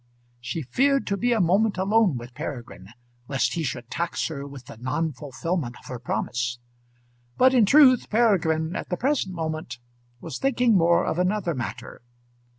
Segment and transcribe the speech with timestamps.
[0.39, 2.87] She feared to be a moment alone with Peregrine
[3.27, 6.57] lest he should tax her with the non fulfilment of her promise.
[7.37, 9.77] But in truth Peregrine at the present moment
[10.19, 12.01] was thinking more of another matter.